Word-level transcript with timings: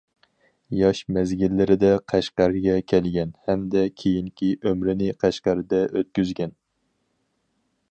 ياش 0.77 1.01
مەزگىللىرىدە 1.17 1.91
قەشقەرگە 2.13 2.79
كەلگەن 2.93 3.35
ھەمدە 3.49 3.85
كېيىنكى 4.03 4.51
ئۆمرىنى 4.71 5.13
قەشقەردە 5.25 5.83
ئۆتكۈزگەن. 5.91 6.57